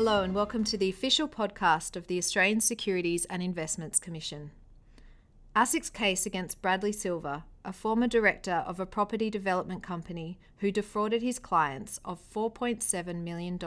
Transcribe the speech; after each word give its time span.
Hello, 0.00 0.22
and 0.22 0.32
welcome 0.32 0.62
to 0.62 0.78
the 0.78 0.88
official 0.88 1.26
podcast 1.26 1.96
of 1.96 2.06
the 2.06 2.18
Australian 2.18 2.60
Securities 2.60 3.24
and 3.24 3.42
Investments 3.42 3.98
Commission. 3.98 4.52
ASIC's 5.56 5.90
case 5.90 6.24
against 6.24 6.62
Bradley 6.62 6.92
Silver, 6.92 7.42
a 7.64 7.72
former 7.72 8.06
director 8.06 8.62
of 8.64 8.78
a 8.78 8.86
property 8.86 9.28
development 9.28 9.82
company 9.82 10.38
who 10.58 10.70
defrauded 10.70 11.20
his 11.20 11.40
clients 11.40 11.98
of 12.04 12.20
$4.7 12.32 13.24
million, 13.24 13.58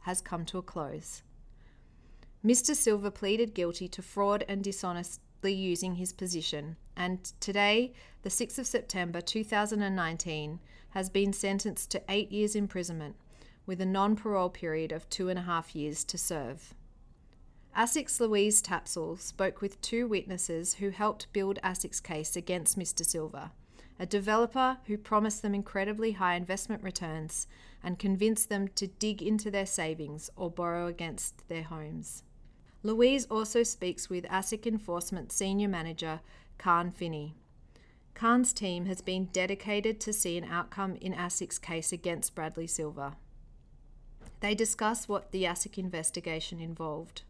has 0.00 0.20
come 0.20 0.44
to 0.44 0.58
a 0.58 0.62
close. 0.62 1.22
Mr. 2.44 2.76
Silver 2.76 3.10
pleaded 3.10 3.54
guilty 3.54 3.88
to 3.88 4.02
fraud 4.02 4.44
and 4.46 4.62
dishonestly 4.62 5.54
using 5.54 5.94
his 5.94 6.12
position, 6.12 6.76
and 6.94 7.32
today, 7.40 7.94
the 8.20 8.28
6th 8.28 8.58
of 8.58 8.66
September 8.66 9.22
2019, 9.22 10.60
has 10.90 11.08
been 11.08 11.32
sentenced 11.32 11.90
to 11.90 12.02
eight 12.10 12.30
years 12.30 12.54
imprisonment 12.54 13.16
with 13.66 13.80
a 13.80 13.86
non 13.86 14.16
parole 14.16 14.50
period 14.50 14.92
of 14.92 15.08
two 15.08 15.28
and 15.28 15.38
a 15.38 15.42
half 15.42 15.74
years 15.74 16.04
to 16.04 16.18
serve. 16.18 16.74
ASIC's 17.76 18.20
Louise 18.20 18.60
Tapsell 18.60 19.18
spoke 19.20 19.60
with 19.60 19.80
two 19.80 20.08
witnesses 20.08 20.74
who 20.74 20.90
helped 20.90 21.32
build 21.32 21.58
ASIC's 21.62 22.00
case 22.00 22.34
against 22.34 22.78
Mr. 22.78 23.04
Silver, 23.04 23.52
a 23.98 24.06
developer 24.06 24.78
who 24.86 24.98
promised 24.98 25.42
them 25.42 25.54
incredibly 25.54 26.12
high 26.12 26.34
investment 26.34 26.82
returns 26.82 27.46
and 27.82 27.98
convinced 27.98 28.48
them 28.48 28.66
to 28.68 28.86
dig 28.86 29.22
into 29.22 29.50
their 29.50 29.66
savings 29.66 30.30
or 30.36 30.50
borrow 30.50 30.86
against 30.88 31.46
their 31.48 31.62
homes. 31.62 32.24
Louise 32.82 33.26
also 33.26 33.62
speaks 33.62 34.10
with 34.10 34.24
ASIC 34.24 34.66
Enforcement 34.66 35.30
Senior 35.32 35.68
Manager 35.68 36.20
Khan 36.58 36.90
Finney. 36.90 37.36
Khan's 38.14 38.52
team 38.52 38.86
has 38.86 39.00
been 39.00 39.26
dedicated 39.26 40.00
to 40.00 40.12
see 40.12 40.36
an 40.36 40.44
outcome 40.44 40.96
in 40.96 41.14
ASIC's 41.14 41.58
case 41.58 41.92
against 41.92 42.34
Bradley 42.34 42.66
Silver. 42.66 43.14
They 44.40 44.54
discuss 44.54 45.06
what 45.06 45.32
the 45.32 45.44
ASIC 45.44 45.76
investigation 45.76 46.60
involved. 46.60 47.22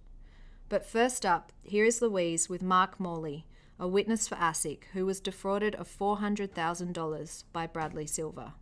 But 0.69 0.87
first 0.87 1.27
up, 1.27 1.51
here 1.63 1.85
is 1.85 2.01
Louise 2.01 2.49
with 2.49 2.63
Mark 2.63 3.01
Morley, 3.01 3.47
a 3.81 3.89
witness 3.89 4.29
for 4.29 4.37
ASIC 4.37 4.85
who 4.93 5.05
was 5.05 5.21
defrauded 5.21 5.75
of 5.75 5.89
$400,000 5.89 7.45
by 7.53 7.67
Bradley 7.67 8.07
Silver. 8.07 8.53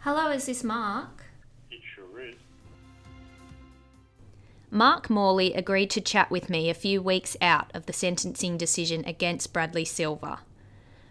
Hello, 0.00 0.22
Hello, 0.22 0.30
is 0.30 0.46
this 0.46 0.64
Mark? 0.64 1.17
Mark 4.70 5.08
Morley 5.08 5.54
agreed 5.54 5.88
to 5.90 6.00
chat 6.00 6.30
with 6.30 6.50
me 6.50 6.68
a 6.68 6.74
few 6.74 7.00
weeks 7.00 7.38
out 7.40 7.70
of 7.72 7.86
the 7.86 7.92
sentencing 7.92 8.58
decision 8.58 9.02
against 9.06 9.52
Bradley 9.52 9.86
Silver. 9.86 10.40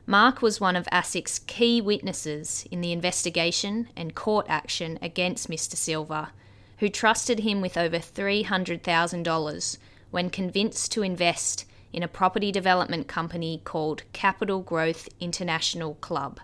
Mark 0.06 0.44
was 0.44 0.62
one 0.62 0.76
of 0.76 0.88
ASIC's 0.92 1.40
key 1.40 1.82
witnesses 1.82 2.68
in 2.70 2.82
the 2.82 2.92
investigation 2.92 3.90
and 3.96 4.14
court 4.14 4.46
action 4.48 5.00
against 5.02 5.50
Mr. 5.50 5.76
Silver, 5.76 6.30
who 6.78 6.88
trusted 6.88 7.40
him 7.40 7.60
with 7.60 7.78
over 7.78 7.98
$300,000 7.98 9.78
when 10.12 10.30
convinced 10.30 10.92
to 10.92 11.02
invest 11.02 11.66
in 11.92 12.04
a 12.04 12.08
property 12.08 12.52
development 12.52 13.08
company 13.08 13.60
called 13.64 14.04
Capital 14.14 14.62
Growth 14.62 15.10
International 15.20 15.96
Club. 15.96 16.40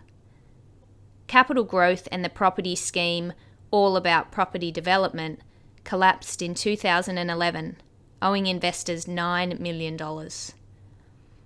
Capital 1.28 1.64
Growth 1.64 2.08
and 2.11 2.25
the 2.25 2.30
property 2.30 2.75
scheme 2.75 3.34
All 3.69 3.95
About 3.95 4.31
Property 4.31 4.72
Development 4.72 5.39
collapsed 5.84 6.42
in 6.42 6.53
2011, 6.53 7.78
owing 8.22 8.48
investors 8.48 9.06
$9 9.06 9.59
million. 9.59 9.98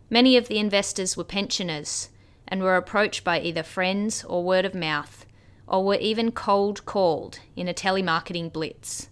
Many 0.09 0.37
of 0.37 0.47
the 0.47 0.57
investors 0.57 1.17
were 1.17 1.23
pensioners 1.23 2.09
and 2.47 2.61
were 2.61 2.77
approached 2.77 3.23
by 3.23 3.41
either 3.41 3.63
friends 3.63 4.23
or 4.23 4.43
word 4.43 4.65
of 4.65 4.73
mouth, 4.73 5.25
or 5.67 5.83
were 5.83 5.95
even 5.95 6.31
cold 6.31 6.85
called 6.85 7.39
in 7.55 7.67
a 7.67 7.73
telemarketing 7.73 8.51
blitz. 8.53 9.09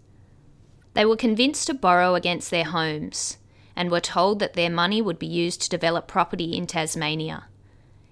They 0.94 1.04
were 1.04 1.18
convinced 1.18 1.68
to 1.68 1.74
borrow 1.74 2.16
against 2.16 2.50
their 2.50 2.64
homes 2.64 3.38
and 3.76 3.92
were 3.92 4.00
told 4.00 4.40
that 4.40 4.54
their 4.54 4.70
money 4.70 5.02
would 5.02 5.20
be 5.20 5.28
used 5.28 5.62
to 5.62 5.70
develop 5.70 6.08
property 6.08 6.56
in 6.56 6.66
Tasmania. 6.66 7.48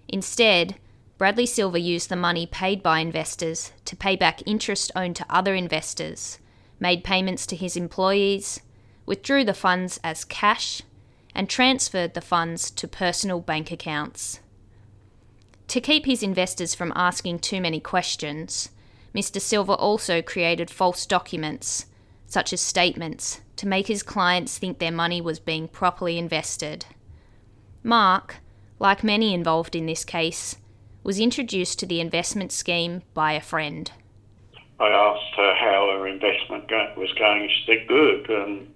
Instead, 0.10 0.76
Bradley 1.18 1.46
Silver 1.46 1.78
used 1.78 2.10
the 2.10 2.18
money 2.18 2.46
paid 2.46 2.84
by 2.84 3.00
investors 3.00 3.72
to 3.86 3.96
pay 3.96 4.18
back 4.18 4.42
interest 4.46 4.92
owed 4.94 5.16
to 5.16 5.26
other 5.30 5.56
investors, 5.56 6.40
made 6.84 7.02
payments 7.02 7.48
to 7.48 7.56
his 7.56 7.78
employees, 7.78 8.60
withdrew 9.06 9.46
the 9.46 9.54
funds 9.54 10.02
as 10.04 10.26
cash, 10.26 10.82
and 11.34 11.50
transferred 11.50 12.14
the 12.14 12.20
funds 12.20 12.70
to 12.70 12.88
personal 12.90 13.40
bank 13.40 13.72
accounts. 13.72 14.42
To 15.70 15.80
keep 15.80 16.06
his 16.06 16.22
investors 16.22 16.76
from 16.76 16.92
asking 16.94 17.40
too 17.40 17.62
many 17.62 17.80
questions, 17.80 18.70
Mr. 19.16 19.40
Silver 19.40 19.74
also 19.74 20.22
created 20.22 20.70
false 20.70 21.06
documents, 21.06 21.86
such 22.28 22.52
as 22.52 22.60
statements, 22.60 23.40
to 23.56 23.66
make 23.66 23.88
his 23.88 24.04
clients 24.04 24.58
think 24.58 24.80
their 24.80 24.92
money 24.92 25.22
was 25.22 25.40
being 25.40 25.70
properly 25.70 26.18
invested. 26.18 26.86
Mark, 27.82 28.40
like 28.78 29.06
many 29.06 29.34
involved 29.34 29.74
in 29.74 29.86
this 29.86 30.04
case, 30.04 30.58
was 31.02 31.18
introduced 31.18 31.80
to 31.80 31.86
the 31.86 32.02
investment 32.02 32.52
scheme 32.52 33.04
by 33.14 33.32
a 33.32 33.42
friend. 33.42 33.90
I 34.84 34.90
asked 34.90 35.36
her 35.38 35.54
how 35.56 35.90
her 35.94 36.08
investment 36.08 36.70
was 36.98 37.12
going. 37.18 37.50
She 37.50 37.64
said 37.66 37.88
good, 37.88 38.30
and 38.30 38.68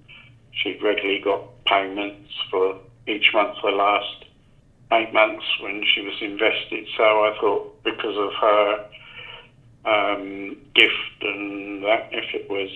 she'd 0.51 0.81
regularly 0.81 1.19
got 1.19 1.41
payments 1.65 2.31
for 2.49 2.79
each 3.07 3.33
month 3.33 3.57
for 3.59 3.71
the 3.71 3.77
last 3.77 4.25
eight 4.93 5.11
months 5.11 5.43
when 5.61 5.83
she 5.93 6.01
was 6.01 6.15
invested. 6.21 6.87
So 6.95 7.03
I 7.03 7.37
thought 7.41 7.83
because 7.83 8.15
of 8.17 8.31
her 8.39 8.85
um, 9.85 10.57
gift 10.75 11.21
and 11.21 11.83
that, 11.83 12.09
if 12.11 12.33
it 12.33 12.49
was 12.49 12.69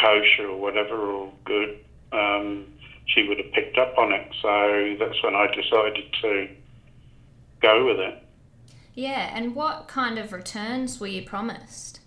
kosher 0.00 0.48
or 0.48 0.60
whatever 0.60 0.96
or 0.96 1.32
good, 1.44 1.78
um, 2.12 2.66
she 3.06 3.26
would 3.26 3.38
have 3.38 3.52
picked 3.52 3.78
up 3.78 3.98
on 3.98 4.12
it. 4.12 4.28
So 4.42 4.96
that's 5.04 5.20
when 5.24 5.34
I 5.34 5.46
decided 5.48 6.04
to 6.22 6.48
go 7.62 7.86
with 7.86 7.98
it. 7.98 8.22
Yeah, 8.96 9.30
and 9.34 9.54
what 9.54 9.88
kind 9.88 10.18
of 10.18 10.32
returns 10.32 10.98
were 10.98 11.06
you 11.06 11.22
promised? 11.22 12.00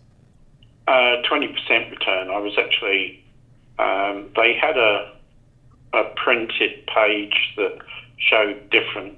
Uh, 0.88 1.22
Twenty 1.28 1.48
percent 1.48 1.92
return. 1.92 2.30
I 2.30 2.40
was 2.40 2.58
actually. 2.58 3.24
Um, 3.78 4.30
they 4.36 4.54
had 4.60 4.76
a 4.76 5.16
a 5.94 6.04
printed 6.16 6.86
page 6.88 7.54
that 7.58 7.78
showed 8.18 8.70
different 8.72 9.18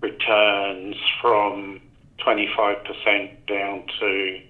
returns 0.00 0.94
from 1.20 1.80
twenty 2.18 2.48
five 2.56 2.76
percent 2.84 3.44
down 3.46 3.84
to 3.98 4.40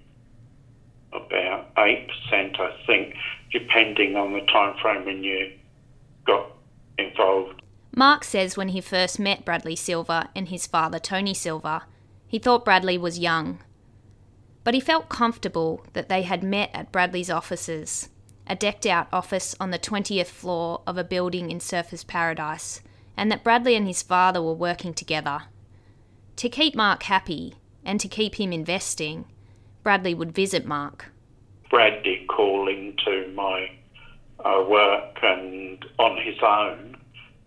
about 1.13 1.71
eight 1.79 2.09
percent, 2.09 2.61
I 2.61 2.77
think, 2.87 3.15
depending 3.51 4.17
on 4.17 4.35
the 4.35 4.43
time 4.43 4.77
frame 4.83 5.07
when 5.07 5.25
you 5.25 5.51
got 6.27 6.53
involved. 6.99 7.63
Mark 7.97 8.23
says 8.23 8.57
when 8.57 8.69
he 8.69 8.83
first 8.83 9.19
met 9.19 9.47
Bradley 9.47 9.75
Silver 9.77 10.29
and 10.37 10.49
his 10.49 10.67
father 10.67 10.99
Tony 10.99 11.35
Silver, 11.35 11.83
he 12.31 12.39
thought 12.39 12.65
Bradley 12.65 12.97
was 12.97 13.19
young. 13.19 13.59
But 14.63 14.75
he 14.75 14.79
felt 14.79 15.09
comfortable 15.09 15.85
that 15.95 16.09
they 16.09 16.23
had 16.23 16.45
met 16.45 16.71
at 16.73 16.93
Bradley's 16.93 17.29
offices, 17.29 18.09
a 18.47 18.55
decked 18.55 18.87
out 18.87 19.09
office 19.13 19.57
on 19.59 19.73
the 19.73 19.81
20th 19.81 20.29
floor 20.29 20.81
of 20.87 20.97
a 20.97 21.03
building 21.03 21.51
in 21.51 21.59
Surfers 21.59 22.07
Paradise, 22.07 22.83
and 23.17 23.33
that 23.33 23.43
Bradley 23.43 23.75
and 23.75 23.89
his 23.89 24.01
father 24.01 24.41
were 24.41 24.55
working 24.55 24.95
together. 24.95 25.41
To 26.37 26.49
keep 26.49 26.77
Mark 26.77 27.03
happy 27.03 27.57
and 27.85 27.99
to 27.99 28.07
keep 28.07 28.37
him 28.37 28.53
investing, 28.53 29.25
Bradley 29.83 30.15
would 30.15 30.31
visit 30.31 30.65
Mark. 30.65 31.07
Brad 31.69 32.05
did 32.05 32.29
call 32.29 32.69
into 32.69 33.29
my 33.35 33.73
uh, 34.45 34.65
work 34.69 35.19
and 35.21 35.85
on 35.99 36.17
his 36.25 36.37
own 36.41 36.97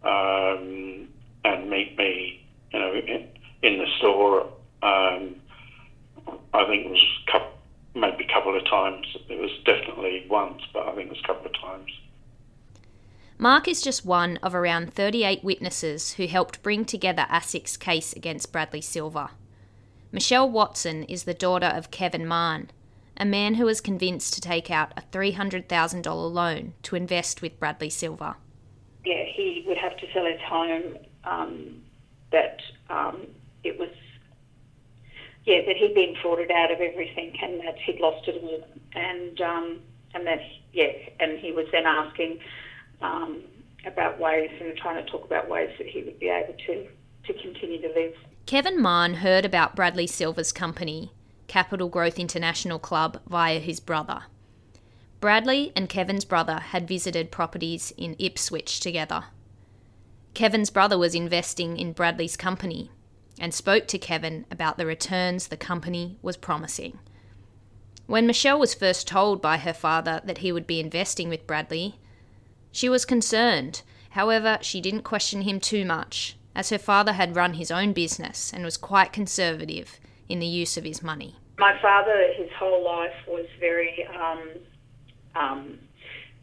um, 0.03 1.07
and 1.45 1.69
meet 1.69 1.97
me, 1.97 2.45
you 2.73 2.79
know, 2.79 2.93
in, 2.93 3.29
in 3.61 3.77
the 3.77 3.87
store. 3.99 4.45
Um, 4.83 5.35
I 6.53 6.65
think 6.65 6.85
it 6.85 6.89
was 6.89 7.07
couple, 7.31 7.51
maybe 7.95 8.25
a 8.25 8.33
couple 8.33 8.55
of 8.55 8.65
times. 8.65 9.07
It 9.29 9.39
was 9.39 9.51
definitely 9.65 10.25
once, 10.29 10.61
but 10.73 10.87
I 10.87 10.91
think 10.93 11.07
it 11.07 11.09
was 11.09 11.21
a 11.23 11.27
couple 11.27 11.45
of 11.47 11.53
times. 11.53 11.89
Mark 13.37 13.67
is 13.67 13.81
just 13.81 14.05
one 14.05 14.37
of 14.43 14.53
around 14.53 14.93
38 14.93 15.43
witnesses 15.43 16.13
who 16.13 16.27
helped 16.27 16.61
bring 16.61 16.85
together 16.85 17.25
ASIC's 17.29 17.77
case 17.77 18.13
against 18.13 18.51
Bradley 18.51 18.81
Silver. 18.81 19.29
Michelle 20.11 20.49
Watson 20.49 21.03
is 21.03 21.23
the 21.23 21.33
daughter 21.33 21.67
of 21.67 21.89
Kevin 21.91 22.27
Mann, 22.27 22.69
a 23.17 23.25
man 23.25 23.55
who 23.55 23.65
was 23.65 23.81
convinced 23.81 24.33
to 24.33 24.41
take 24.41 24.69
out 24.69 24.93
a 24.95 25.01
$300,000 25.11 26.31
loan 26.31 26.73
to 26.83 26.95
invest 26.95 27.41
with 27.41 27.59
Bradley 27.59 27.89
Silver. 27.89 28.35
yeah, 29.05 29.23
he 29.25 29.63
would 29.67 29.77
have 29.77 29.97
to 29.97 30.07
sell 30.13 30.25
his 30.25 30.41
home. 30.41 30.97
Um, 31.23 31.81
that 32.31 32.61
um, 32.89 33.27
it 33.63 33.79
was, 33.79 33.89
yeah, 35.45 35.61
that 35.65 35.75
he'd 35.75 35.93
been 35.93 36.15
frauded 36.23 36.51
out 36.51 36.71
of 36.71 36.79
everything, 36.79 37.37
and 37.41 37.59
that 37.61 37.77
he'd 37.79 37.99
lost 37.99 38.27
it 38.27 38.41
all, 38.41 38.65
and 38.93 39.41
um, 39.41 39.79
and 40.13 40.25
that 40.25 40.39
yeah, 40.71 40.91
and 41.19 41.37
he 41.39 41.51
was 41.51 41.67
then 41.71 41.85
asking 41.85 42.39
um, 43.01 43.41
about 43.85 44.19
ways 44.19 44.51
and 44.61 44.75
trying 44.77 45.03
to 45.03 45.11
talk 45.11 45.25
about 45.25 45.49
ways 45.49 45.69
that 45.77 45.87
he 45.87 46.01
would 46.03 46.19
be 46.19 46.29
able 46.29 46.55
to 46.67 46.87
to 47.25 47.33
continue 47.41 47.81
to 47.81 47.89
live. 47.89 48.13
Kevin 48.45 48.81
Mahon 48.81 49.15
heard 49.15 49.45
about 49.45 49.75
Bradley 49.75 50.07
Silver's 50.07 50.51
company, 50.51 51.11
Capital 51.47 51.89
Growth 51.89 52.19
International 52.19 52.79
Club, 52.79 53.19
via 53.27 53.59
his 53.59 53.79
brother. 53.79 54.23
Bradley 55.19 55.71
and 55.75 55.87
Kevin's 55.87 56.25
brother 56.25 56.59
had 56.59 56.87
visited 56.87 57.31
properties 57.31 57.93
in 57.97 58.17
Ipswich 58.19 58.81
together. 58.81 59.25
Kevin's 60.33 60.69
brother 60.69 60.97
was 60.97 61.15
investing 61.15 61.77
in 61.77 61.93
Bradley's 61.93 62.35
company 62.35 62.91
and 63.39 63.53
spoke 63.53 63.87
to 63.87 63.97
Kevin 63.97 64.45
about 64.51 64.77
the 64.77 64.85
returns 64.85 65.47
the 65.47 65.57
company 65.57 66.17
was 66.21 66.37
promising. 66.37 66.99
When 68.05 68.27
Michelle 68.27 68.59
was 68.59 68.73
first 68.73 69.07
told 69.07 69.41
by 69.41 69.57
her 69.57 69.73
father 69.73 70.21
that 70.25 70.39
he 70.39 70.51
would 70.51 70.67
be 70.67 70.79
investing 70.79 71.29
with 71.29 71.47
Bradley, 71.47 71.99
she 72.71 72.89
was 72.89 73.05
concerned. 73.05 73.81
However, 74.11 74.59
she 74.61 74.81
didn't 74.81 75.03
question 75.03 75.43
him 75.43 75.59
too 75.59 75.85
much, 75.85 76.35
as 76.53 76.69
her 76.69 76.77
father 76.77 77.13
had 77.13 77.35
run 77.35 77.53
his 77.53 77.71
own 77.71 77.93
business 77.93 78.51
and 78.53 78.63
was 78.63 78.77
quite 78.77 79.13
conservative 79.13 79.99
in 80.27 80.39
the 80.39 80.47
use 80.47 80.77
of 80.77 80.83
his 80.83 81.01
money. 81.01 81.37
My 81.57 81.79
father, 81.81 82.27
his 82.35 82.49
whole 82.57 82.83
life, 82.83 83.13
was 83.27 83.45
very, 83.59 84.05
um, 84.07 84.49
um, 85.35 85.79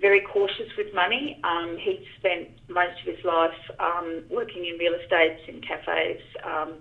very 0.01 0.21
cautious 0.21 0.71
with 0.77 0.95
money. 0.95 1.41
Um, 1.45 1.77
he'd 1.79 2.05
spent 2.19 2.49
most 2.69 3.01
of 3.01 3.15
his 3.15 3.25
life 3.25 3.61
um, 3.79 4.25
working 4.31 4.67
in 4.67 4.79
real 4.79 4.95
estates 4.95 5.43
and 5.49 5.63
cafes. 5.67 6.23
Um, 6.45 6.75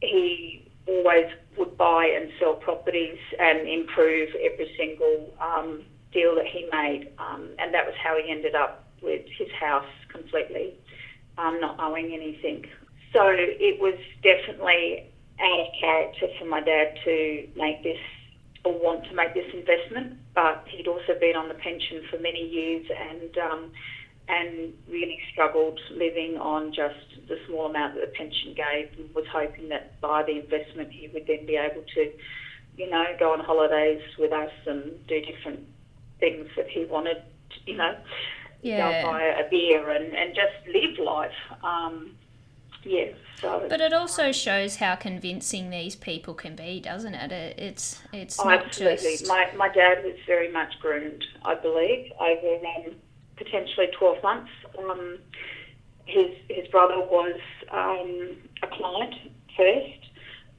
he 0.00 0.70
always 0.86 1.26
would 1.58 1.76
buy 1.76 2.06
and 2.06 2.30
sell 2.38 2.54
properties 2.54 3.18
and 3.38 3.68
improve 3.68 4.28
every 4.42 4.72
single 4.76 5.32
um, 5.40 5.82
deal 6.12 6.34
that 6.36 6.46
he 6.46 6.68
made, 6.72 7.08
and 7.18 7.74
that 7.74 7.84
was 7.86 7.94
how 8.02 8.16
he 8.22 8.30
ended 8.30 8.54
up 8.54 8.84
with 9.02 9.26
his 9.38 9.48
house 9.58 9.86
completely 10.08 10.74
um, 11.38 11.60
not 11.60 11.78
owing 11.80 12.12
anything. 12.12 12.64
So 13.12 13.22
it 13.28 13.80
was 13.80 13.94
definitely 14.22 15.10
out 15.40 15.60
of 15.60 15.66
character 15.80 16.26
for 16.38 16.46
my 16.46 16.60
dad 16.60 16.96
to 17.04 17.48
make 17.56 17.82
this 17.82 17.98
or 18.66 18.74
want 18.74 19.04
to 19.04 19.14
make 19.14 19.32
this 19.32 19.46
investment, 19.54 20.18
but 20.34 20.64
he'd 20.68 20.88
also 20.88 21.14
been 21.20 21.36
on 21.36 21.46
the 21.46 21.54
pension 21.54 22.02
for 22.10 22.18
many 22.18 22.42
years 22.42 22.84
and 22.90 23.30
um, 23.38 23.70
and 24.28 24.74
really 24.90 25.18
struggled 25.32 25.78
living 25.92 26.36
on 26.36 26.72
just 26.74 27.28
the 27.28 27.38
small 27.46 27.66
amount 27.66 27.94
that 27.94 28.00
the 28.00 28.12
pension 28.18 28.54
gave 28.58 28.90
and 28.98 29.14
was 29.14 29.24
hoping 29.30 29.68
that 29.68 30.00
by 30.00 30.24
the 30.24 30.42
investment 30.42 30.90
he 30.90 31.06
would 31.14 31.28
then 31.28 31.46
be 31.46 31.54
able 31.54 31.84
to, 31.94 32.10
you 32.76 32.90
know, 32.90 33.04
go 33.20 33.32
on 33.32 33.38
holidays 33.38 34.02
with 34.18 34.32
us 34.32 34.50
and 34.66 35.06
do 35.06 35.20
different 35.20 35.60
things 36.18 36.48
that 36.56 36.66
he 36.68 36.84
wanted, 36.86 37.22
you 37.66 37.76
know 37.76 37.94
yeah. 38.62 39.02
go 39.02 39.10
buy 39.10 39.22
a 39.22 39.48
beer 39.48 39.90
and, 39.90 40.14
and 40.14 40.34
just 40.34 40.66
live 40.66 40.98
life. 41.04 41.30
Um, 41.62 42.12
yeah. 42.86 43.06
So, 43.40 43.66
but 43.68 43.80
it 43.80 43.92
also 43.92 44.32
shows 44.32 44.76
how 44.76 44.94
convincing 44.94 45.68
these 45.68 45.94
people 45.94 46.32
can 46.32 46.56
be, 46.56 46.80
doesn't 46.80 47.14
it? 47.14 47.32
it 47.32 47.58
it's 47.58 48.00
it's 48.12 48.40
oh, 48.40 48.48
absolutely. 48.48 49.16
Just... 49.18 49.28
My 49.28 49.50
my 49.56 49.68
dad 49.68 50.04
was 50.04 50.14
very 50.26 50.50
much 50.50 50.78
groomed, 50.80 51.24
I 51.44 51.54
believe, 51.54 52.12
over 52.18 52.66
um, 52.66 52.94
potentially 53.36 53.88
twelve 53.98 54.22
months. 54.22 54.50
Um, 54.78 55.18
his 56.06 56.30
his 56.48 56.66
brother 56.68 57.00
was 57.00 57.38
um, 57.70 58.36
a 58.62 58.68
client 58.68 59.14
first, 59.56 60.06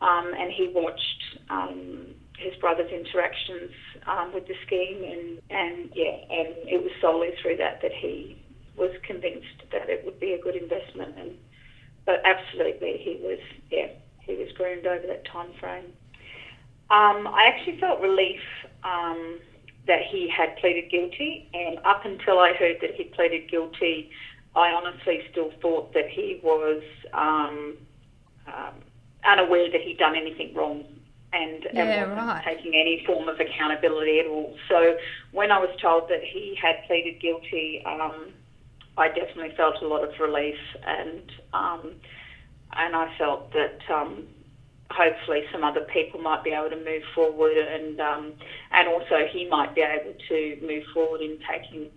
um, 0.02 0.34
and 0.38 0.52
he 0.52 0.72
watched 0.74 1.40
um, 1.50 2.08
his 2.38 2.56
brother's 2.58 2.92
interactions 2.92 3.72
um, 4.06 4.34
with 4.34 4.48
the 4.48 4.56
scheme, 4.66 5.04
and, 5.04 5.42
and 5.50 5.92
yeah, 5.96 6.18
and 6.30 6.50
it 6.68 6.84
was 6.84 6.92
solely 7.02 7.30
through 7.42 7.58
that 7.58 7.82
that 7.82 7.94
he 7.94 8.42
was 8.76 8.92
convinced 9.04 9.64
that 9.72 9.90
it 9.90 10.06
would 10.06 10.20
be 10.20 10.34
a 10.34 10.42
good 10.42 10.56
investment. 10.56 11.16
And 11.18 11.38
but 12.08 12.22
absolutely, 12.26 12.98
he 12.98 13.20
was 13.22 13.38
yeah, 13.70 13.90
he 14.22 14.34
was 14.36 14.48
groomed 14.54 14.88
over 14.88 15.06
that 15.06 15.26
time 15.26 15.52
frame. 15.60 15.86
Um, 16.90 17.28
I 17.28 17.44
actually 17.54 17.80
felt 17.80 18.00
relief 18.00 18.42
um, 18.84 19.40
that 19.86 20.02
he 20.10 20.28
had 20.30 20.56
pleaded 20.58 20.90
guilty, 20.90 21.50
and 21.54 21.78
up 21.86 22.06
until 22.06 22.40
I 22.40 22.54
heard 22.54 22.78
that 22.82 22.96
he 22.96 23.04
pleaded 23.04 23.52
guilty, 23.52 24.10
I 24.56 24.70
honestly 24.70 25.22
still 25.32 25.52
thought 25.62 25.94
that 25.94 26.10
he 26.10 26.40
was 26.42 26.82
um, 27.14 27.78
um 28.48 28.74
unaware 29.26 29.70
that 29.70 29.82
he'd 29.82 29.98
done 29.98 30.16
anything 30.16 30.54
wrong 30.56 30.86
and, 31.34 31.68
yeah, 31.74 31.84
and 31.84 32.12
wasn't 32.12 32.28
right. 32.28 32.44
taking 32.46 32.74
any 32.76 33.04
form 33.06 33.28
of 33.28 33.40
accountability 33.40 34.20
at 34.20 34.28
all. 34.28 34.56
So 34.70 34.96
when 35.34 35.52
I 35.52 35.60
was 35.60 35.70
told 35.82 36.10
that 36.10 36.24
he 36.24 36.58
had 36.62 36.76
pleaded 36.88 37.20
guilty, 37.20 37.84
um, 37.86 38.32
I 38.98 39.10
definitely 39.10 39.54
felt 39.56 39.82
a 39.82 39.88
lot 39.88 40.04
of 40.04 40.20
relief, 40.20 40.58
and 40.86 41.32
um, 41.54 41.92
and 42.74 42.96
I 42.96 43.16
felt 43.18 43.54
that 43.54 43.80
um, 43.94 44.28
hopefully 44.90 45.44
some 45.52 45.64
other 45.64 45.86
people 45.94 46.20
might 46.20 46.44
be 46.44 46.52
able 46.52 46.70
to 46.72 46.84
move 46.84 47.04
forward, 47.14 47.58
and 47.58 48.00
um, 48.02 48.34
and 48.72 48.88
also 48.88 49.28
he 49.32 49.48
might 49.48 49.76
be 49.76 49.82
able 49.82 50.16
to 50.30 50.58
move 50.66 50.84
forward 50.94 51.22
in 51.22 51.38
taking 51.50 51.92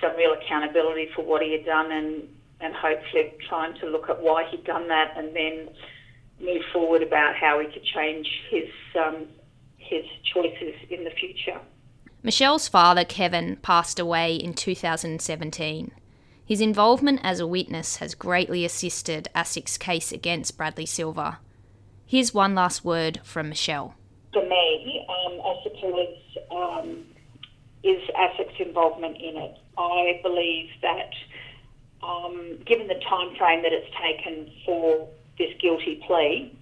some 0.00 0.16
real 0.16 0.34
accountability 0.34 1.08
for 1.14 1.24
what 1.24 1.40
he 1.40 1.52
had 1.52 1.64
done, 1.64 1.92
and 1.92 2.28
and 2.60 2.74
hopefully 2.74 3.32
trying 3.48 3.78
to 3.78 3.86
look 3.86 4.08
at 4.10 4.20
why 4.20 4.44
he'd 4.50 4.64
done 4.64 4.88
that, 4.88 5.14
and 5.16 5.34
then 5.36 5.68
move 6.40 6.62
forward 6.72 7.02
about 7.02 7.36
how 7.36 7.58
we 7.58 7.66
could 7.66 7.84
change 7.84 8.28
his 8.50 8.68
um, 8.98 9.26
his 9.78 10.04
choices 10.32 10.74
in 10.90 11.04
the 11.04 11.10
future. 11.10 11.60
Michelle's 12.24 12.68
father, 12.68 13.04
Kevin, 13.04 13.56
passed 13.56 14.00
away 14.00 14.34
in 14.34 14.54
2017. 14.54 15.92
His 16.46 16.60
involvement 16.60 17.20
as 17.22 17.40
a 17.40 17.46
witness 17.46 17.96
has 17.96 18.14
greatly 18.14 18.64
assisted 18.64 19.28
ASIC's 19.34 19.78
case 19.78 20.12
against 20.12 20.56
Bradley 20.56 20.86
Silver. 20.86 21.38
Here's 22.06 22.34
one 22.34 22.54
last 22.54 22.84
word 22.84 23.20
from 23.24 23.48
Michelle. 23.48 23.94
For 24.32 24.46
me, 24.46 25.06
um, 25.08 25.40
I 25.40 25.62
suppose, 25.62 26.18
um, 26.50 27.04
is 27.82 28.02
ASIC's 28.10 28.60
involvement 28.60 29.16
in 29.16 29.36
it. 29.36 29.56
I 29.78 30.20
believe 30.22 30.68
that, 30.82 31.10
um, 32.02 32.58
given 32.66 32.88
the 32.88 33.00
time 33.08 33.34
frame 33.36 33.62
that 33.62 33.72
it's 33.72 33.90
taken 33.96 34.50
for 34.66 35.08
this 35.38 35.50
guilty 35.60 36.02
plea. 36.06 36.56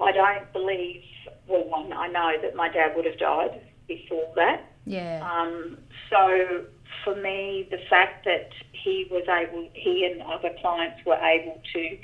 I 0.00 0.12
don't 0.12 0.52
believe, 0.52 1.02
well, 1.46 1.64
one, 1.64 1.92
I 1.92 2.08
know 2.08 2.36
that 2.42 2.54
my 2.54 2.68
dad 2.68 2.96
would 2.96 3.04
have 3.04 3.18
died 3.18 3.60
before 3.86 4.32
that. 4.36 4.64
Yeah. 4.86 5.20
Um, 5.22 5.78
so 6.10 6.64
for 7.02 7.16
me, 7.16 7.66
the 7.70 7.78
fact 7.88 8.24
that 8.24 8.50
he 8.72 9.06
was 9.10 9.24
able, 9.28 9.68
he 9.74 10.08
and 10.10 10.22
other 10.22 10.50
clients 10.60 11.04
were 11.06 11.16
able 11.16 11.60
to 11.72 11.98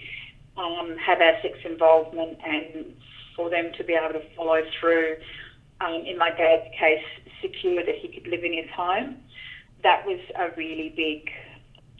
um, 0.60 0.96
have 0.98 1.18
ASIC's 1.18 1.64
involvement 1.64 2.38
and 2.44 2.94
for 3.36 3.50
them 3.50 3.70
to 3.76 3.84
be 3.84 3.94
able 3.94 4.18
to 4.18 4.34
follow 4.34 4.60
through, 4.80 5.16
um, 5.80 6.02
in 6.06 6.18
my 6.18 6.30
dad's 6.30 6.68
case, 6.78 7.04
secure 7.40 7.84
that 7.84 7.94
he 7.94 8.08
could 8.08 8.26
live 8.26 8.44
in 8.44 8.52
his 8.52 8.70
home, 8.74 9.16
that 9.82 10.04
was 10.06 10.20
a 10.36 10.54
really 10.56 10.92
big, 10.96 11.30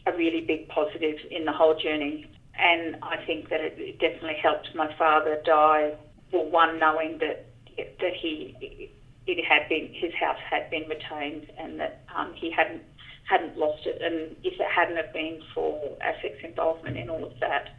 a 0.05 0.15
really 0.15 0.41
big 0.41 0.67
positive 0.69 1.17
in 1.31 1.45
the 1.45 1.51
whole 1.51 1.77
journey 1.79 2.27
and 2.61 2.97
I 3.01 3.17
think 3.25 3.49
that 3.49 3.61
it 3.61 3.99
definitely 3.99 4.37
helped 4.41 4.69
my 4.75 4.93
father 4.97 5.41
die. 5.45 5.93
Well, 6.31 6.49
one 6.49 6.79
knowing 6.79 7.19
that 7.19 7.47
that 7.77 8.13
he 8.13 8.91
it 9.27 9.43
had 9.45 9.69
been 9.69 9.93
his 9.93 10.13
house 10.13 10.39
had 10.49 10.69
been 10.69 10.87
retained 10.89 11.47
and 11.57 11.79
that 11.79 12.03
um, 12.15 12.33
he 12.35 12.51
hadn't 12.51 12.81
hadn't 13.29 13.57
lost 13.57 13.85
it. 13.85 14.01
And 14.01 14.35
if 14.43 14.59
it 14.59 14.67
hadn't 14.73 14.97
have 14.97 15.13
been 15.13 15.41
for 15.53 15.79
ASIC's 16.01 16.43
involvement 16.43 16.97
in 16.97 17.09
all 17.09 17.23
of 17.23 17.33
that, 17.39 17.69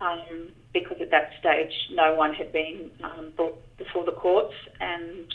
um, 0.00 0.50
because 0.72 0.98
at 1.00 1.10
that 1.10 1.30
stage 1.38 1.72
no 1.92 2.14
one 2.14 2.34
had 2.34 2.52
been 2.52 2.90
um, 3.02 3.32
brought 3.36 3.58
before 3.78 4.04
the 4.04 4.12
courts 4.12 4.54
and 4.80 5.32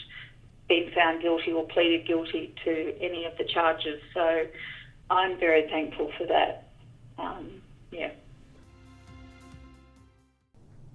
been 0.67 0.91
found 0.93 1.21
guilty 1.21 1.53
or 1.53 1.65
pleaded 1.67 2.05
guilty 2.05 2.53
to 2.65 2.93
any 3.01 3.25
of 3.25 3.37
the 3.37 3.45
charges. 3.45 4.01
So 4.13 4.45
I'm 5.09 5.39
very 5.39 5.67
thankful 5.69 6.11
for 6.17 6.27
that. 6.27 6.69
Um, 7.17 7.61
yeah 7.91 8.09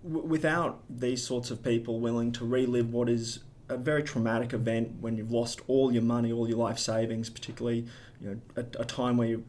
without 0.05 0.83
these 0.91 1.25
sorts 1.25 1.51
of 1.51 1.63
people 1.63 2.01
willing 2.01 2.33
to 2.33 2.45
relive 2.45 2.93
what 2.93 3.09
is 3.09 3.41
a 3.73 3.77
very 3.77 4.03
traumatic 4.03 4.53
event 4.53 5.01
when 5.01 5.17
you've 5.17 5.33
lost 5.33 5.61
all 5.67 5.93
your 5.93 6.03
money, 6.03 6.33
all 6.33 6.49
your 6.49 6.59
life 6.59 6.79
savings, 6.79 7.31
particularly 7.31 7.87
you 8.21 8.31
know 8.31 8.41
a, 8.57 8.83
a 8.83 8.85
time 8.85 9.17
where 9.17 9.29
you're 9.29 9.43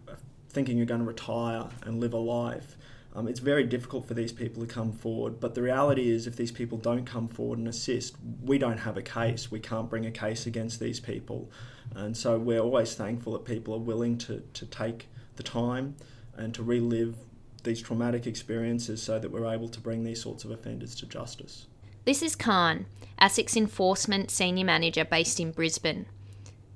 thinking 0.50 0.77
you're 0.77 0.86
going 0.86 1.01
to 1.01 1.08
retire 1.08 1.65
and 1.84 2.00
live 2.00 2.13
a 2.13 2.18
life. 2.18 2.77
Um, 3.15 3.27
it's 3.27 3.39
very 3.39 3.63
difficult 3.63 4.08
for 4.08 4.15
these 4.15 4.32
people 4.32 4.65
to 4.65 4.74
come 4.74 4.92
forward. 4.92 5.39
But 5.39 5.53
the 5.53 5.62
reality 5.62 6.10
is, 6.10 6.25
if 6.25 6.36
these 6.36 6.51
people 6.51 6.80
don't 6.80 7.06
come 7.06 7.27
forward 7.27 7.60
and 7.60 7.68
assist, 7.68 8.15
we 8.44 8.58
don't 8.58 8.80
have 8.80 8.98
a 8.98 9.03
case. 9.03 9.51
We 9.51 9.60
can't 9.60 9.89
bring 9.89 10.06
a 10.08 10.12
case 10.12 10.48
against 10.48 10.80
these 10.80 11.00
people. 11.00 11.51
And 11.96 12.18
so 12.18 12.39
we're 12.39 12.60
always 12.60 12.96
thankful 12.96 13.34
that 13.34 13.46
people 13.46 13.75
are 13.75 13.80
willing 13.80 14.18
to, 14.20 14.42
to 14.53 14.65
take 14.65 15.10
the 15.36 15.44
time 15.44 15.96
and 16.36 16.56
to 16.56 16.63
relive 16.63 17.15
these 17.63 17.82
traumatic 17.82 18.25
experiences 18.25 19.01
so 19.01 19.20
that 19.20 19.32
we're 19.32 19.51
able 19.51 19.70
to 19.70 19.80
bring 19.80 20.03
these 20.03 20.22
sorts 20.22 20.44
of 20.44 20.51
offenders 20.51 20.96
to 20.96 21.06
justice. 21.06 21.68
This 22.05 22.22
is 22.22 22.36
Khan, 22.36 22.86
ASIC's 23.22 23.55
Enforcement 23.55 24.29
Senior 24.29 24.65
Manager 24.65 25.05
based 25.05 25.39
in 25.39 25.53
Brisbane. 25.53 26.05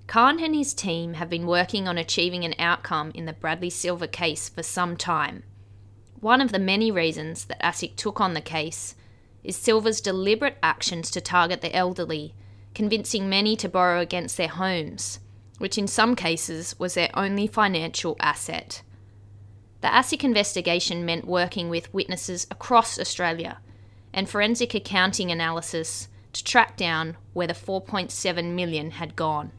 Khan 0.08 0.42
and 0.42 0.56
his 0.56 0.74
team 0.74 1.16
have 1.16 1.30
been 1.30 1.46
working 1.46 1.86
on 1.86 1.98
achieving 1.98 2.46
an 2.46 2.56
outcome 2.58 3.12
in 3.14 3.26
the 3.26 3.34
Bradley 3.34 3.70
Silver 3.70 4.08
case 4.08 4.48
for 4.48 4.64
some 4.64 4.96
time. 4.96 5.44
one 6.22 6.40
of 6.40 6.54
the 6.54 6.60
many 6.60 6.92
reasons 6.92 7.44
that 7.44 7.62
ASIC 7.62 7.98
took 7.98 8.22
on 8.22 8.36
the 8.36 8.42
case 8.42 8.96
is 9.44 9.58
Silver's 9.58 10.00
deliberate 10.00 10.58
actions 10.64 11.12
to 11.12 11.20
target 11.20 11.60
the 11.60 11.76
elderly, 11.76 12.34
convincing 12.74 13.28
many 13.28 13.58
to 13.58 13.68
borrow 13.68 14.00
against 14.00 14.38
their 14.38 14.48
homes, 14.48 15.20
which 15.58 15.78
in 15.78 15.88
some 15.88 16.16
cases 16.16 16.74
was 16.80 16.94
their 16.94 17.10
only 17.14 17.48
financial 17.48 18.16
asset. 18.22 18.82
The 19.82 19.90
ASIC 19.90 20.24
investigation 20.24 21.06
meant 21.06 21.28
working 21.28 21.68
with 21.68 21.94
witnesses 21.94 22.48
across 22.50 22.98
Australia 22.98 23.60
and 24.18 24.28
forensic 24.28 24.74
accounting 24.74 25.30
analysis 25.30 26.08
to 26.34 26.44
track 26.44 26.76
down 26.76 27.16
where 27.34 27.46
the 27.46 27.54
4.7 27.54 28.56
million 28.56 28.90
had 28.92 29.16
gone. 29.16 29.52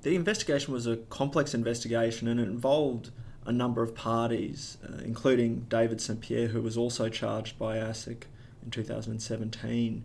The 0.00 0.16
investigation 0.16 0.72
was 0.72 0.86
a 0.86 0.96
complex 0.96 1.52
investigation 1.52 2.26
and 2.28 2.40
it 2.40 2.44
involved 2.44 3.10
a 3.44 3.52
number 3.52 3.82
of 3.82 3.94
parties, 3.94 4.78
uh, 4.82 5.02
including 5.04 5.66
David 5.68 6.00
St. 6.00 6.18
Pierre, 6.18 6.48
who 6.48 6.62
was 6.62 6.78
also 6.78 7.10
charged 7.10 7.58
by 7.58 7.76
ASIC 7.76 8.22
in 8.64 8.70
2017. 8.70 10.02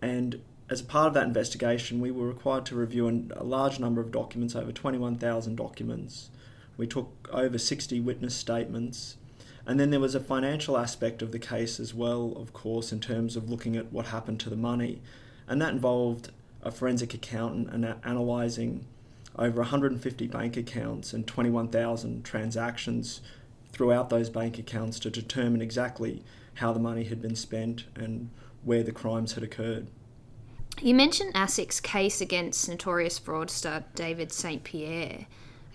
And 0.00 0.40
as 0.70 0.82
a 0.82 0.84
part 0.84 1.08
of 1.08 1.14
that 1.14 1.26
investigation, 1.26 2.00
we 2.00 2.12
were 2.12 2.28
required 2.28 2.64
to 2.66 2.76
review 2.76 3.08
an, 3.08 3.32
a 3.34 3.42
large 3.42 3.80
number 3.80 4.00
of 4.00 4.12
documents, 4.12 4.54
over 4.54 4.70
21,000 4.70 5.56
documents. 5.56 6.30
We 6.76 6.86
took 6.86 7.28
over 7.32 7.58
60 7.58 7.98
witness 8.00 8.36
statements. 8.36 9.16
And 9.66 9.80
then 9.80 9.90
there 9.90 10.00
was 10.00 10.14
a 10.14 10.20
financial 10.20 10.76
aspect 10.76 11.22
of 11.22 11.32
the 11.32 11.38
case 11.38 11.80
as 11.80 11.94
well, 11.94 12.34
of 12.36 12.52
course, 12.52 12.92
in 12.92 13.00
terms 13.00 13.36
of 13.36 13.48
looking 13.48 13.76
at 13.76 13.92
what 13.92 14.06
happened 14.06 14.40
to 14.40 14.50
the 14.50 14.56
money. 14.56 15.02
And 15.48 15.60
that 15.62 15.72
involved 15.72 16.30
a 16.62 16.70
forensic 16.70 17.14
accountant 17.14 17.70
and 17.70 17.84
analysing 18.04 18.86
over 19.36 19.60
150 19.60 20.26
bank 20.28 20.56
accounts 20.56 21.12
and 21.12 21.26
21,000 21.26 22.24
transactions 22.24 23.20
throughout 23.72 24.10
those 24.10 24.30
bank 24.30 24.58
accounts 24.58 24.98
to 25.00 25.10
determine 25.10 25.60
exactly 25.60 26.22
how 26.54 26.72
the 26.72 26.78
money 26.78 27.04
had 27.04 27.20
been 27.20 27.34
spent 27.34 27.84
and 27.96 28.30
where 28.62 28.82
the 28.82 28.92
crimes 28.92 29.32
had 29.32 29.42
occurred. 29.42 29.88
You 30.80 30.94
mentioned 30.94 31.34
ASIC's 31.34 31.80
case 31.80 32.20
against 32.20 32.68
notorious 32.68 33.18
fraudster 33.18 33.84
David 33.94 34.32
St. 34.32 34.64
Pierre. 34.64 35.26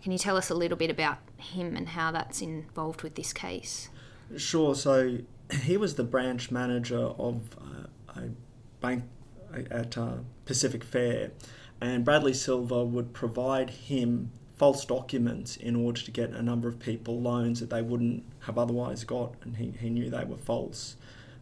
Can 0.01 0.11
you 0.11 0.17
tell 0.17 0.37
us 0.37 0.49
a 0.49 0.55
little 0.55 0.77
bit 0.77 0.89
about 0.89 1.17
him 1.37 1.75
and 1.75 1.89
how 1.89 2.11
that's 2.11 2.41
involved 2.41 3.01
with 3.01 3.15
this 3.15 3.33
case? 3.33 3.89
Sure. 4.37 4.75
So 4.75 5.19
he 5.63 5.77
was 5.77 5.95
the 5.95 6.03
branch 6.03 6.51
manager 6.51 6.99
of 7.17 7.41
uh, 7.57 8.19
a 8.19 8.29
bank 8.81 9.03
at 9.71 9.97
uh, 9.97 10.17
Pacific 10.45 10.83
Fair, 10.83 11.31
and 11.81 12.05
Bradley 12.05 12.33
Silver 12.33 12.85
would 12.85 13.13
provide 13.13 13.69
him 13.69 14.31
false 14.57 14.85
documents 14.85 15.55
in 15.55 15.75
order 15.75 16.01
to 16.01 16.11
get 16.11 16.31
a 16.31 16.41
number 16.41 16.67
of 16.67 16.79
people 16.79 17.19
loans 17.19 17.61
that 17.61 17.69
they 17.69 17.81
wouldn't 17.81 18.23
have 18.41 18.57
otherwise 18.57 19.03
got, 19.05 19.33
and 19.41 19.57
he, 19.57 19.71
he 19.79 19.89
knew 19.89 20.09
they 20.09 20.25
were 20.25 20.37
false. 20.37 20.97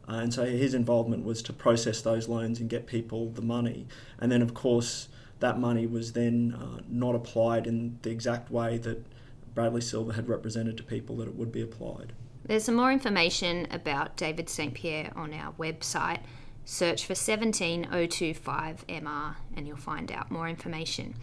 Uh, 0.07 0.13
and 0.17 0.33
so 0.33 0.45
his 0.45 0.73
involvement 0.73 1.25
was 1.25 1.41
to 1.41 1.51
process 1.51 2.01
those 2.01 2.29
loans 2.29 2.59
and 2.59 2.69
get 2.69 2.85
people 2.85 3.29
the 3.31 3.41
money. 3.41 3.87
And 4.19 4.31
then, 4.31 4.41
of 4.41 4.53
course, 4.53 5.09
that 5.39 5.59
money 5.59 5.85
was 5.85 6.13
then 6.13 6.57
uh, 6.59 6.79
not 6.87 7.13
applied 7.15 7.67
in 7.67 7.99
the 8.01 8.09
exact 8.09 8.49
way 8.51 8.77
that 8.79 9.05
Bradley 9.53 9.81
Silver 9.81 10.13
had 10.13 10.29
represented 10.29 10.77
to 10.77 10.83
people 10.83 11.17
that 11.17 11.27
it 11.27 11.35
would 11.35 11.51
be 11.51 11.61
applied. 11.61 12.13
There's 12.45 12.63
some 12.63 12.75
more 12.75 12.91
information 12.91 13.67
about 13.71 14.15
David 14.15 14.49
St. 14.49 14.73
Pierre 14.73 15.11
on 15.15 15.33
our 15.33 15.51
website. 15.53 16.19
Search 16.63 17.05
for 17.05 17.13
17025MR 17.13 19.35
and 19.55 19.67
you'll 19.67 19.77
find 19.77 20.11
out 20.11 20.31
more 20.31 20.47
information. 20.47 21.15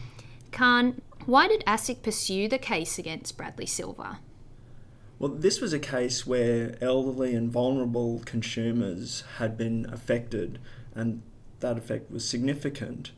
Khan, 0.53 1.01
why 1.27 1.49
did 1.49 1.65
ASIC 1.67 2.03
pursue 2.03 2.49
the 2.49 2.59
case 2.59 2.99
against 2.99 3.37
Bradley 3.37 3.67
Silver? 3.67 4.19
Well, 5.19 5.33
this 5.33 5.61
was 5.61 5.73
a 5.73 5.79
case 5.79 6.27
where 6.27 6.77
elderly 6.81 7.35
and 7.35 7.51
vulnerable 7.51 8.21
consumers 8.25 9.23
had 9.39 9.57
been 9.57 9.87
affected, 9.91 10.59
and 10.95 11.23
that 11.61 11.79
effect 11.79 12.11
was 12.11 12.29
significant. 12.29 13.13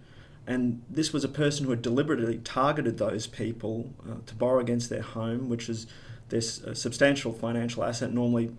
And 0.47 0.83
this 0.89 1.13
was 1.13 1.25
a 1.25 1.29
person 1.29 1.65
who 1.65 1.71
had 1.71 1.83
deliberately 1.83 2.39
targeted 2.39 2.99
those 2.99 3.27
people 3.27 3.93
uh, 4.09 4.17
to 4.27 4.35
borrow 4.35 4.61
against 4.61 4.91
their 4.91 5.03
home, 5.03 5.49
which 5.49 5.69
is 5.69 5.87
their 6.29 6.41
substantial 6.41 7.33
financial 7.33 7.85
asset, 7.85 8.13
normally 8.13 8.53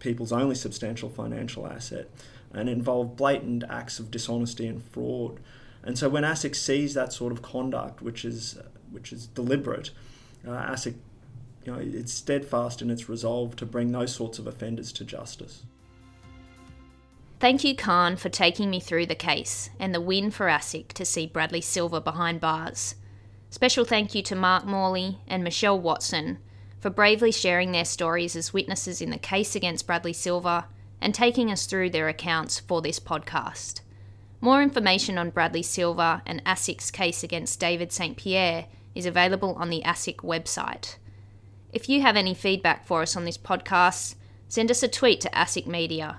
people's 0.00 0.32
only 0.32 0.54
substantial 0.54 1.08
financial 1.08 1.66
asset 1.66 2.08
and 2.52 2.68
involved 2.68 3.16
blatant 3.16 3.62
acts 3.68 3.98
of 3.98 4.10
dishonesty 4.10 4.66
and 4.66 4.82
fraud. 4.82 5.38
And 5.82 5.98
so 5.98 6.08
when 6.08 6.24
ASIC 6.24 6.56
sees 6.56 6.94
that 6.94 7.12
sort 7.12 7.32
of 7.32 7.42
conduct, 7.42 8.02
which 8.02 8.24
is 8.24 8.58
which 8.90 9.12
is 9.12 9.28
deliberate, 9.28 9.90
uh, 10.46 10.50
ASIC, 10.50 10.94
you 11.64 11.72
know, 11.72 11.78
it's 11.78 12.12
steadfast 12.12 12.82
in 12.82 12.90
its 12.90 13.08
resolve 13.08 13.54
to 13.56 13.66
bring 13.66 13.92
those 13.92 14.12
sorts 14.12 14.38
of 14.40 14.46
offenders 14.48 14.90
to 14.92 15.04
justice. 15.04 15.62
Thank 17.40 17.64
you, 17.64 17.74
Khan, 17.74 18.16
for 18.16 18.28
taking 18.28 18.68
me 18.68 18.80
through 18.80 19.06
the 19.06 19.14
case 19.14 19.70
and 19.78 19.94
the 19.94 20.00
win 20.00 20.30
for 20.30 20.46
ASIC 20.46 20.88
to 20.88 21.06
see 21.06 21.26
Bradley 21.26 21.62
Silver 21.62 21.98
behind 21.98 22.38
bars. 22.38 22.96
Special 23.48 23.86
thank 23.86 24.14
you 24.14 24.22
to 24.24 24.36
Mark 24.36 24.66
Morley 24.66 25.20
and 25.26 25.42
Michelle 25.42 25.80
Watson 25.80 26.38
for 26.80 26.90
bravely 26.90 27.32
sharing 27.32 27.72
their 27.72 27.86
stories 27.86 28.36
as 28.36 28.52
witnesses 28.52 29.00
in 29.00 29.08
the 29.08 29.16
case 29.16 29.56
against 29.56 29.86
Bradley 29.86 30.12
Silver 30.12 30.66
and 31.00 31.14
taking 31.14 31.50
us 31.50 31.64
through 31.64 31.88
their 31.88 32.08
accounts 32.08 32.60
for 32.60 32.82
this 32.82 33.00
podcast. 33.00 33.80
More 34.42 34.62
information 34.62 35.16
on 35.16 35.30
Bradley 35.30 35.62
Silver 35.62 36.20
and 36.26 36.44
ASIC's 36.44 36.90
case 36.90 37.22
against 37.22 37.58
David 37.58 37.90
St. 37.90 38.18
Pierre 38.18 38.66
is 38.94 39.06
available 39.06 39.54
on 39.54 39.70
the 39.70 39.80
ASIC 39.86 40.16
website. 40.16 40.96
If 41.72 41.88
you 41.88 42.02
have 42.02 42.16
any 42.16 42.34
feedback 42.34 42.84
for 42.84 43.00
us 43.00 43.16
on 43.16 43.24
this 43.24 43.38
podcast, 43.38 44.16
send 44.46 44.70
us 44.70 44.82
a 44.82 44.88
tweet 44.88 45.22
to 45.22 45.30
ASIC 45.30 45.66
Media. 45.66 46.18